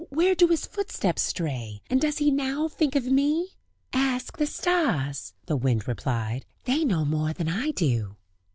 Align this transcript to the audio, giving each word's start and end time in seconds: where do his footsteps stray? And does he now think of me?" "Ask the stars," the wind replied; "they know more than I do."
where 0.09 0.33
do 0.33 0.47
his 0.47 0.65
footsteps 0.65 1.21
stray? 1.21 1.79
And 1.87 2.01
does 2.01 2.17
he 2.17 2.31
now 2.31 2.67
think 2.67 2.95
of 2.95 3.05
me?" 3.05 3.59
"Ask 3.93 4.39
the 4.39 4.47
stars," 4.47 5.35
the 5.45 5.55
wind 5.55 5.87
replied; 5.87 6.43
"they 6.63 6.83
know 6.83 7.05
more 7.05 7.33
than 7.33 7.47
I 7.47 7.69
do." 7.69 8.15